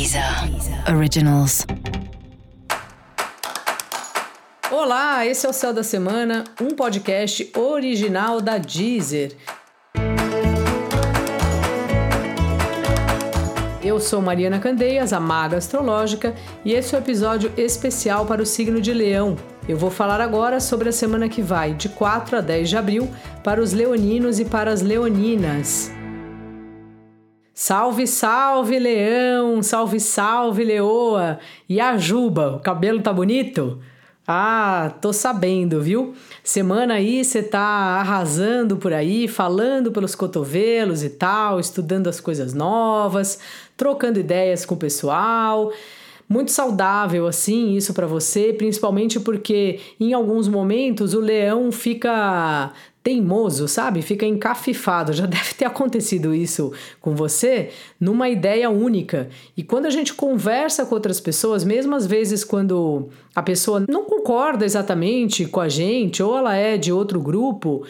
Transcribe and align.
Deezer 0.00 0.24
Originals. 0.96 1.66
Olá, 4.70 5.26
esse 5.26 5.44
é 5.44 5.50
o 5.50 5.52
Céu 5.52 5.74
da 5.74 5.82
Semana, 5.82 6.44
um 6.58 6.70
podcast 6.70 7.52
original 7.54 8.40
da 8.40 8.56
Deezer. 8.56 9.36
Eu 13.84 14.00
sou 14.00 14.22
Mariana 14.22 14.58
Candeias, 14.58 15.12
a 15.12 15.20
maga 15.20 15.58
astrológica, 15.58 16.34
e 16.64 16.72
esse 16.72 16.94
é 16.94 16.98
o 16.98 17.00
um 17.02 17.04
episódio 17.04 17.52
especial 17.58 18.24
para 18.24 18.40
o 18.40 18.46
signo 18.46 18.80
de 18.80 18.94
Leão. 18.94 19.36
Eu 19.68 19.76
vou 19.76 19.90
falar 19.90 20.22
agora 20.22 20.60
sobre 20.60 20.88
a 20.88 20.92
semana 20.92 21.28
que 21.28 21.42
vai, 21.42 21.74
de 21.74 21.90
4 21.90 22.38
a 22.38 22.40
10 22.40 22.70
de 22.70 22.76
abril, 22.78 23.10
para 23.44 23.60
os 23.60 23.74
leoninos 23.74 24.40
e 24.40 24.46
para 24.46 24.72
as 24.72 24.80
leoninas. 24.80 25.92
Salve, 27.62 28.06
salve, 28.06 28.78
leão! 28.78 29.62
Salve, 29.62 30.00
salve, 30.00 30.64
leoa! 30.64 31.38
E 31.68 31.78
a 31.78 31.98
juba, 31.98 32.56
o 32.56 32.58
cabelo 32.58 33.02
tá 33.02 33.12
bonito? 33.12 33.78
Ah, 34.26 34.94
tô 34.98 35.12
sabendo, 35.12 35.78
viu? 35.78 36.14
Semana 36.42 36.94
aí 36.94 37.22
você 37.22 37.42
tá 37.42 37.60
arrasando 37.60 38.78
por 38.78 38.94
aí, 38.94 39.28
falando 39.28 39.92
pelos 39.92 40.14
cotovelos 40.14 41.02
e 41.02 41.10
tal, 41.10 41.60
estudando 41.60 42.08
as 42.08 42.18
coisas 42.18 42.54
novas, 42.54 43.38
trocando 43.76 44.18
ideias 44.18 44.64
com 44.64 44.74
o 44.74 44.78
pessoal. 44.78 45.70
Muito 46.26 46.52
saudável 46.52 47.26
assim 47.26 47.74
isso 47.74 47.92
para 47.92 48.06
você, 48.06 48.54
principalmente 48.54 49.20
porque 49.20 49.80
em 50.00 50.14
alguns 50.14 50.48
momentos 50.48 51.12
o 51.12 51.20
leão 51.20 51.70
fica 51.70 52.72
teimoso, 53.02 53.66
sabe? 53.66 54.02
Fica 54.02 54.26
encafifado. 54.26 55.12
Já 55.14 55.26
deve 55.26 55.54
ter 55.54 55.64
acontecido 55.64 56.34
isso 56.34 56.72
com 57.00 57.14
você 57.14 57.70
numa 57.98 58.28
ideia 58.28 58.70
única. 58.70 59.28
E 59.56 59.62
quando 59.62 59.86
a 59.86 59.90
gente 59.90 60.14
conversa 60.14 60.84
com 60.84 60.94
outras 60.94 61.20
pessoas, 61.20 61.64
mesmo 61.64 61.94
às 61.94 62.06
vezes 62.06 62.44
quando 62.44 63.08
a 63.34 63.42
pessoa 63.42 63.84
não 63.88 64.04
concorda 64.04 64.64
exatamente 64.64 65.46
com 65.46 65.60
a 65.60 65.68
gente 65.68 66.22
ou 66.22 66.36
ela 66.36 66.54
é 66.54 66.76
de 66.76 66.92
outro 66.92 67.20
grupo, 67.20 67.84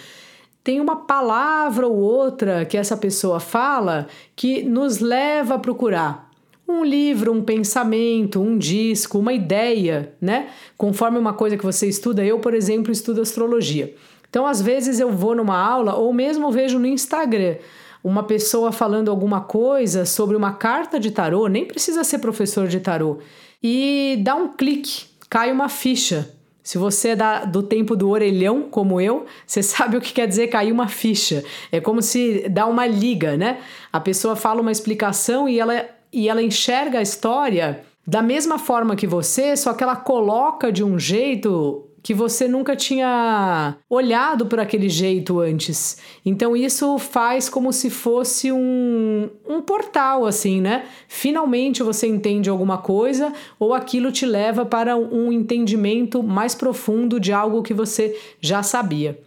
tem 0.62 0.80
uma 0.80 0.96
palavra 0.96 1.86
ou 1.86 1.96
outra 1.96 2.64
que 2.64 2.76
essa 2.76 2.96
pessoa 2.96 3.40
fala 3.40 4.06
que 4.36 4.62
nos 4.62 4.98
leva 4.98 5.54
a 5.54 5.58
procurar 5.58 6.30
um 6.68 6.84
livro, 6.84 7.32
um 7.32 7.42
pensamento, 7.42 8.40
um 8.40 8.56
disco, 8.56 9.18
uma 9.18 9.32
ideia, 9.32 10.14
né? 10.20 10.50
Conforme 10.76 11.18
uma 11.18 11.32
coisa 11.32 11.56
que 11.56 11.64
você 11.64 11.88
estuda, 11.88 12.24
eu, 12.24 12.38
por 12.38 12.54
exemplo, 12.54 12.92
estudo 12.92 13.20
astrologia. 13.20 13.92
Então, 14.30 14.46
às 14.46 14.62
vezes 14.62 14.98
eu 14.98 15.10
vou 15.12 15.34
numa 15.34 15.58
aula 15.58 15.96
ou 15.96 16.12
mesmo 16.12 16.50
vejo 16.50 16.78
no 16.78 16.86
Instagram 16.86 17.56
uma 18.02 18.22
pessoa 18.22 18.72
falando 18.72 19.10
alguma 19.10 19.42
coisa 19.42 20.06
sobre 20.06 20.34
uma 20.34 20.52
carta 20.52 20.98
de 20.98 21.10
tarô, 21.10 21.48
nem 21.48 21.66
precisa 21.66 22.02
ser 22.02 22.18
professor 22.18 22.66
de 22.66 22.80
tarô, 22.80 23.18
e 23.62 24.18
dá 24.22 24.34
um 24.34 24.48
clique, 24.48 25.04
cai 25.28 25.52
uma 25.52 25.68
ficha. 25.68 26.34
Se 26.62 26.78
você 26.78 27.10
é 27.10 27.16
da, 27.16 27.44
do 27.44 27.62
tempo 27.62 27.96
do 27.96 28.08
orelhão, 28.08 28.62
como 28.62 29.00
eu, 29.00 29.26
você 29.46 29.60
sabe 29.62 29.96
o 29.96 30.00
que 30.00 30.12
quer 30.12 30.26
dizer 30.26 30.48
cair 30.48 30.72
uma 30.72 30.88
ficha. 30.88 31.42
É 31.72 31.80
como 31.80 32.00
se 32.00 32.48
dá 32.48 32.66
uma 32.66 32.86
liga, 32.86 33.36
né? 33.36 33.58
A 33.92 33.98
pessoa 33.98 34.36
fala 34.36 34.60
uma 34.60 34.72
explicação 34.72 35.48
e 35.48 35.58
ela, 35.58 35.84
e 36.12 36.28
ela 36.28 36.42
enxerga 36.42 37.00
a 37.00 37.02
história 37.02 37.82
da 38.06 38.22
mesma 38.22 38.58
forma 38.58 38.96
que 38.96 39.06
você, 39.06 39.56
só 39.56 39.74
que 39.74 39.82
ela 39.82 39.96
coloca 39.96 40.72
de 40.72 40.82
um 40.82 40.98
jeito 40.98 41.89
que 42.02 42.14
você 42.14 42.48
nunca 42.48 42.74
tinha 42.74 43.76
olhado 43.88 44.46
por 44.46 44.58
aquele 44.58 44.88
jeito 44.88 45.40
antes. 45.40 45.98
Então 46.24 46.56
isso 46.56 46.98
faz 46.98 47.48
como 47.48 47.72
se 47.72 47.90
fosse 47.90 48.50
um, 48.50 49.28
um 49.48 49.60
portal, 49.60 50.26
assim, 50.26 50.60
né? 50.60 50.84
Finalmente 51.08 51.82
você 51.82 52.06
entende 52.06 52.48
alguma 52.48 52.78
coisa 52.78 53.32
ou 53.58 53.74
aquilo 53.74 54.10
te 54.10 54.24
leva 54.24 54.64
para 54.64 54.96
um 54.96 55.32
entendimento 55.32 56.22
mais 56.22 56.54
profundo 56.54 57.20
de 57.20 57.32
algo 57.32 57.62
que 57.62 57.74
você 57.74 58.18
já 58.40 58.62
sabia. 58.62 59.18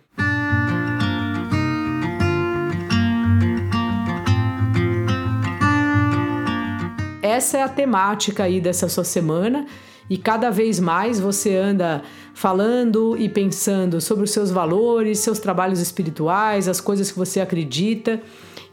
Essa 7.21 7.57
é 7.57 7.63
a 7.63 7.69
temática 7.69 8.43
aí 8.43 8.59
dessa 8.59 8.87
sua 8.87 9.03
semana 9.03 9.65
e 10.09 10.17
cada 10.17 10.51
vez 10.51 10.79
mais 10.79 11.19
você 11.19 11.55
anda 11.55 12.03
falando 12.33 13.15
e 13.17 13.29
pensando 13.29 14.01
sobre 14.01 14.23
os 14.23 14.31
seus 14.31 14.49
valores, 14.51 15.19
seus 15.19 15.39
trabalhos 15.39 15.79
espirituais, 15.79 16.67
as 16.67 16.81
coisas 16.81 17.11
que 17.11 17.17
você 17.17 17.39
acredita, 17.39 18.21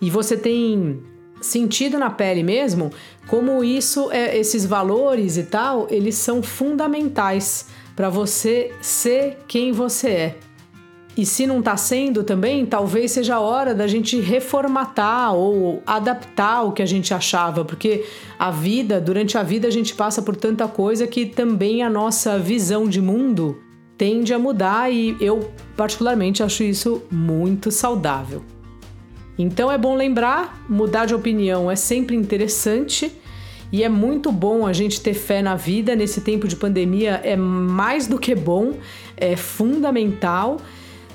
e 0.01 0.11
você 0.11 0.37
tem 0.37 1.03
sentido 1.41 1.99
na 1.99 2.11
pele 2.11 2.43
mesmo 2.43 2.91
como 3.27 3.65
isso 3.65 4.11
é, 4.13 4.37
esses 4.37 4.67
valores 4.67 5.37
e 5.37 5.45
tal, 5.45 5.87
eles 5.91 6.15
são 6.17 6.43
fundamentais 6.43 7.67
para 7.95 8.09
você 8.09 8.73
ser 8.81 9.39
quem 9.47 9.73
você 9.73 10.09
é. 10.09 10.37
E 11.17 11.27
se 11.27 11.47
não 11.47 11.59
está 11.59 11.77
sendo 11.77 12.23
também, 12.23 12.65
talvez 12.65 13.13
seja 13.13 13.35
a 13.35 13.41
hora 13.41 13.75
da 13.75 13.87
gente 13.87 14.21
reformatar 14.21 15.35
ou 15.35 15.83
adaptar 15.87 16.63
o 16.63 16.73
que 16.73 16.83
a 16.83 16.87
gente 16.87 17.13
achava, 17.13 17.65
porque 17.65 18.07
a 18.39 18.51
vida, 18.51 19.01
durante 19.01 19.37
a 19.37 19.43
vida, 19.43 19.67
a 19.69 19.71
gente 19.71 19.95
passa 19.95 20.23
por 20.23 20.37
tanta 20.37 20.67
coisa 20.69 21.07
que 21.07 21.27
também 21.27 21.83
a 21.83 21.91
nossa 21.91 22.39
visão 22.39 22.89
de 22.89 23.03
mundo 23.03 23.59
tende 23.99 24.33
a 24.33 24.39
mudar 24.39 24.91
e 24.91 25.17
eu, 25.21 25.51
particularmente, 25.77 26.43
acho 26.43 26.63
isso 26.63 27.03
muito 27.11 27.71
saudável. 27.71 28.43
Então 29.37 29.71
é 29.71 29.77
bom 29.77 29.95
lembrar: 29.95 30.65
mudar 30.69 31.07
de 31.07 31.15
opinião 31.15 31.71
é 31.71 31.77
sempre 31.77 32.17
interessante. 32.17 33.13
E 33.73 33.85
é 33.85 33.89
muito 33.89 34.33
bom 34.33 34.67
a 34.67 34.73
gente 34.73 35.01
ter 35.01 35.15
fé 35.15 35.41
na 35.41 35.55
vida 35.55 35.95
nesse 35.95 36.23
tempo 36.23 36.49
de 36.49 36.57
pandemia, 36.57 37.21
é 37.23 37.37
mais 37.37 38.09
do 38.09 38.19
que 38.19 38.35
bom, 38.35 38.75
é 39.17 39.37
fundamental. 39.37 40.61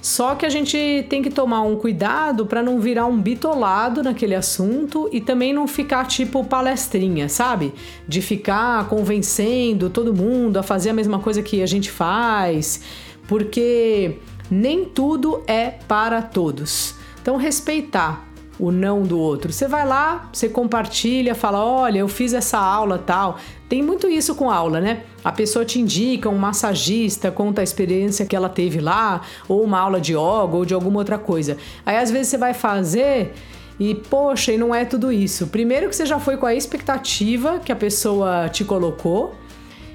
Só 0.06 0.36
que 0.36 0.46
a 0.46 0.50
gente 0.50 1.04
tem 1.10 1.24
que 1.24 1.32
tomar 1.32 1.64
um 1.64 1.78
cuidado 1.78 2.46
para 2.46 2.62
não 2.62 2.80
virar 2.80 3.08
um 3.08 3.20
bitolado 3.20 4.04
naquele 4.04 4.36
assunto 4.36 5.10
e 5.12 5.20
também 5.20 5.52
não 5.52 5.68
ficar 5.68 6.06
tipo 6.06 6.44
palestrinha, 6.44 7.28
sabe? 7.28 7.74
De 8.08 8.22
ficar 8.22 8.88
convencendo 8.88 9.90
todo 9.90 10.14
mundo 10.14 10.58
a 10.58 10.62
fazer 10.64 10.92
a 10.92 10.94
mesma 10.94 11.18
coisa 11.18 11.42
que 11.42 11.60
a 11.64 11.66
gente 11.66 11.90
faz, 11.90 12.82
porque 13.28 14.20
nem 14.48 14.86
tudo 14.86 15.42
é 15.48 15.72
para 15.72 16.22
todos. 16.22 16.94
Então, 17.20 17.36
respeitar 17.36 18.30
o 18.60 18.72
não 18.72 19.02
do 19.02 19.20
outro. 19.20 19.52
Você 19.52 19.68
vai 19.68 19.88
lá, 19.88 20.30
você 20.32 20.48
compartilha, 20.48 21.34
fala: 21.34 21.66
olha, 21.66 21.98
eu 21.98 22.08
fiz 22.08 22.32
essa 22.32 22.60
aula 22.60 23.00
tal. 23.00 23.40
Tem 23.68 23.82
muito 23.82 24.08
isso 24.08 24.36
com 24.36 24.52
aula, 24.52 24.80
né? 24.80 25.02
A 25.26 25.32
pessoa 25.32 25.66
te 25.66 25.80
indica 25.80 26.30
um 26.30 26.38
massagista, 26.38 27.32
conta 27.32 27.62
a 27.62 27.64
experiência 27.64 28.28
que 28.28 28.36
ela 28.36 28.48
teve 28.48 28.80
lá, 28.80 29.22
ou 29.48 29.64
uma 29.64 29.80
aula 29.80 30.00
de 30.00 30.12
yoga 30.12 30.56
ou 30.56 30.64
de 30.64 30.76
alguma 30.76 31.00
outra 31.00 31.18
coisa. 31.18 31.58
Aí 31.84 31.98
às 31.98 32.12
vezes 32.12 32.28
você 32.28 32.38
vai 32.38 32.54
fazer 32.54 33.34
e, 33.80 33.96
poxa, 33.96 34.52
e 34.52 34.58
não 34.58 34.74
é 34.74 34.86
tudo 34.86 35.12
isso. 35.12 35.48
Primeiro 35.48 35.90
que 35.90 35.96
você 35.96 36.06
já 36.06 36.20
foi 36.20 36.38
com 36.38 36.46
a 36.46 36.54
expectativa 36.54 37.58
que 37.58 37.72
a 37.72 37.76
pessoa 37.76 38.48
te 38.50 38.64
colocou, 38.64 39.34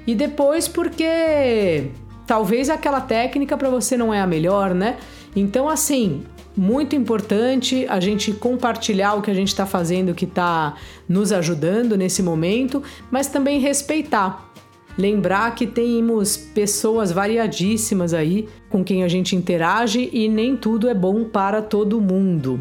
e 0.05 0.13
depois 0.13 0.67
porque 0.67 1.91
talvez 2.27 2.69
aquela 2.69 2.99
técnica 2.99 3.55
para 3.55 3.69
você 3.69 3.95
não 3.95 4.13
é 4.13 4.19
a 4.19 4.27
melhor, 4.27 4.75
né? 4.75 4.97
Então, 5.33 5.69
assim, 5.69 6.23
muito 6.57 6.93
importante 6.93 7.85
a 7.87 8.01
gente 8.01 8.33
compartilhar 8.33 9.13
o 9.13 9.21
que 9.21 9.31
a 9.31 9.33
gente 9.33 9.47
está 9.47 9.65
fazendo 9.65 10.13
que 10.13 10.25
está 10.25 10.73
nos 11.07 11.31
ajudando 11.31 11.95
nesse 11.95 12.21
momento, 12.21 12.83
mas 13.09 13.27
também 13.27 13.61
respeitar. 13.61 14.50
Lembrar 14.97 15.55
que 15.55 15.65
temos 15.65 16.35
pessoas 16.35 17.11
variadíssimas 17.11 18.13
aí 18.13 18.47
com 18.69 18.83
quem 18.83 19.03
a 19.03 19.07
gente 19.07 19.35
interage 19.35 20.09
e 20.11 20.27
nem 20.27 20.55
tudo 20.55 20.89
é 20.89 20.93
bom 20.93 21.23
para 21.23 21.61
todo 21.61 22.01
mundo. 22.01 22.59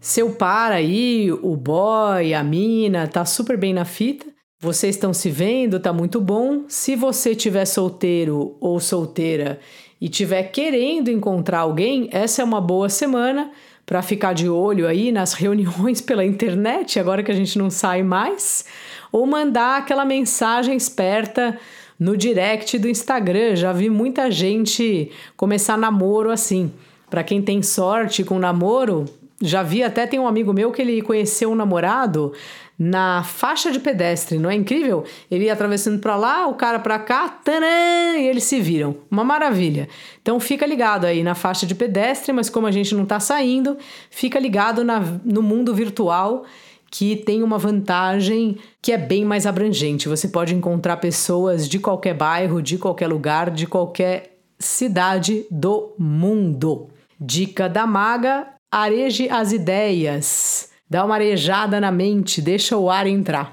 Seu 0.00 0.30
par 0.30 0.70
aí, 0.70 1.32
o 1.32 1.56
boy, 1.56 2.34
a 2.34 2.44
mina, 2.44 3.08
tá 3.08 3.24
super 3.24 3.56
bem 3.56 3.72
na 3.72 3.86
fita. 3.86 4.26
Vocês 4.60 4.96
estão 4.96 5.14
se 5.14 5.30
vendo, 5.30 5.80
tá 5.80 5.92
muito 5.92 6.20
bom. 6.20 6.64
Se 6.68 6.94
você 6.96 7.34
tiver 7.34 7.64
solteiro 7.64 8.56
ou 8.60 8.78
solteira 8.80 9.58
e 10.00 10.08
tiver 10.08 10.44
querendo 10.44 11.10
encontrar 11.10 11.60
alguém, 11.60 12.08
essa 12.12 12.42
é 12.42 12.44
uma 12.44 12.60
boa 12.60 12.88
semana 12.88 13.50
para 13.86 14.02
ficar 14.02 14.32
de 14.32 14.48
olho 14.48 14.86
aí 14.86 15.12
nas 15.12 15.34
reuniões 15.34 16.00
pela 16.00 16.24
internet, 16.24 16.98
agora 16.98 17.22
que 17.22 17.30
a 17.30 17.34
gente 17.34 17.58
não 17.58 17.70
sai 17.70 18.02
mais, 18.02 18.64
ou 19.12 19.26
mandar 19.26 19.78
aquela 19.78 20.04
mensagem 20.04 20.76
esperta 20.76 21.58
no 21.98 22.16
direct 22.16 22.78
do 22.78 22.88
Instagram. 22.88 23.56
Já 23.56 23.72
vi 23.72 23.88
muita 23.88 24.30
gente 24.30 25.10
começar 25.36 25.76
namoro 25.76 26.30
assim. 26.30 26.72
Para 27.08 27.22
quem 27.22 27.40
tem 27.40 27.62
sorte 27.62 28.24
com 28.24 28.38
namoro, 28.38 29.04
já 29.40 29.62
vi 29.62 29.82
até 29.82 30.06
tem 30.06 30.18
um 30.18 30.26
amigo 30.26 30.52
meu 30.52 30.72
que 30.72 30.82
ele 30.82 31.02
conheceu 31.02 31.50
um 31.50 31.54
namorado 31.54 32.32
na 32.78 33.22
faixa 33.22 33.70
de 33.70 33.78
pedestre, 33.78 34.38
não 34.38 34.50
é 34.50 34.54
incrível? 34.54 35.04
Ele 35.30 35.44
ia 35.44 35.52
atravessando 35.52 36.00
para 36.00 36.16
lá, 36.16 36.46
o 36.46 36.54
cara 36.54 36.78
para 36.78 36.98
cá, 36.98 37.28
tanã, 37.28 38.16
e 38.16 38.26
eles 38.26 38.44
se 38.44 38.60
viram. 38.60 38.96
Uma 39.10 39.24
maravilha. 39.24 39.88
Então 40.20 40.40
fica 40.40 40.66
ligado 40.66 41.04
aí 41.04 41.22
na 41.22 41.34
faixa 41.34 41.66
de 41.66 41.74
pedestre, 41.74 42.32
mas 42.32 42.50
como 42.50 42.66
a 42.66 42.72
gente 42.72 42.94
não 42.94 43.04
está 43.04 43.20
saindo, 43.20 43.76
fica 44.10 44.38
ligado 44.38 44.84
na, 44.84 45.00
no 45.24 45.42
mundo 45.42 45.74
virtual 45.74 46.44
que 46.90 47.16
tem 47.16 47.42
uma 47.42 47.58
vantagem 47.58 48.56
que 48.80 48.92
é 48.92 48.96
bem 48.96 49.24
mais 49.24 49.46
abrangente. 49.46 50.08
Você 50.08 50.28
pode 50.28 50.54
encontrar 50.54 50.98
pessoas 50.98 51.68
de 51.68 51.80
qualquer 51.80 52.14
bairro, 52.14 52.62
de 52.62 52.78
qualquer 52.78 53.08
lugar, 53.08 53.50
de 53.50 53.66
qualquer 53.66 54.38
cidade 54.60 55.44
do 55.50 55.92
mundo. 55.98 56.88
Dica 57.18 57.68
da 57.68 57.84
maga: 57.84 58.46
areje 58.70 59.28
as 59.28 59.50
ideias. 59.50 60.73
Dá 60.88 61.04
uma 61.04 61.14
arejada 61.14 61.80
na 61.80 61.90
mente, 61.90 62.42
deixa 62.42 62.76
o 62.76 62.90
ar 62.90 63.06
entrar. 63.06 63.52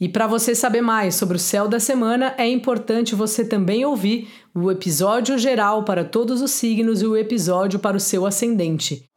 E 0.00 0.08
para 0.08 0.26
você 0.26 0.54
saber 0.54 0.80
mais 0.80 1.16
sobre 1.16 1.36
o 1.36 1.40
céu 1.40 1.66
da 1.66 1.80
semana, 1.80 2.34
é 2.38 2.48
importante 2.48 3.14
você 3.14 3.44
também 3.44 3.84
ouvir 3.84 4.28
o 4.54 4.70
episódio 4.70 5.36
geral 5.38 5.84
para 5.84 6.04
todos 6.04 6.40
os 6.40 6.52
signos 6.52 7.02
e 7.02 7.06
o 7.06 7.16
episódio 7.16 7.78
para 7.78 7.96
o 7.96 8.00
seu 8.00 8.24
ascendente. 8.24 9.08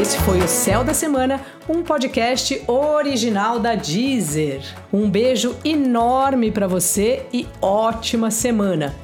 Esse 0.00 0.18
foi 0.20 0.38
o 0.38 0.48
Céu 0.48 0.82
da 0.82 0.94
Semana, 0.94 1.40
um 1.68 1.82
podcast 1.82 2.62
original 2.66 3.58
da 3.58 3.74
Deezer. 3.74 4.62
Um 4.92 5.08
beijo 5.08 5.56
enorme 5.64 6.50
para 6.50 6.66
você 6.66 7.26
e 7.32 7.46
ótima 7.60 8.30
semana. 8.30 8.94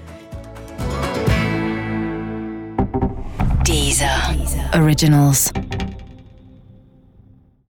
Deezer. 3.96 4.74
Originals. 4.74 5.50